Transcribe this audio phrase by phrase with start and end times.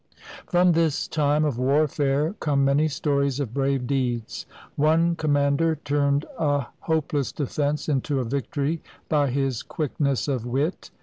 [0.47, 4.47] From this time of warfare come many stories of brave deeds.
[4.75, 10.89] One commander turned a hopeless defense into a victory by his quickness of wit.